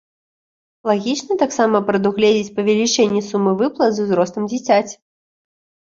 Лагічна 0.91 1.33
таксама 1.43 1.81
прадугледзець 1.91 2.55
павелічэнне 2.57 3.21
сумы 3.29 3.51
выплат 3.63 3.91
з 3.99 4.07
узростам 4.07 4.43
дзіцяці. 4.55 4.95